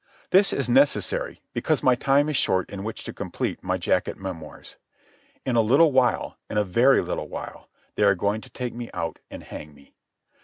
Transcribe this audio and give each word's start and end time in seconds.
This 0.31 0.51
is 0.51 0.67
necessary, 0.67 1.43
because 1.53 1.83
my 1.83 1.93
time 1.93 2.27
is 2.27 2.35
short 2.35 2.71
in 2.71 2.83
which 2.83 3.03
to 3.03 3.13
complete 3.13 3.61
my 3.63 3.77
jacket 3.77 4.17
memoirs. 4.17 4.77
In 5.45 5.55
a 5.55 5.61
little 5.61 5.91
while, 5.91 6.39
in 6.49 6.57
a 6.57 6.63
very 6.63 7.01
little 7.01 7.29
while, 7.29 7.69
they 7.93 8.01
are 8.01 8.15
going 8.15 8.41
to 8.41 8.49
take 8.49 8.73
me 8.73 8.89
out 8.95 9.19
and 9.29 9.43
hang 9.43 9.75
me. 9.75 9.93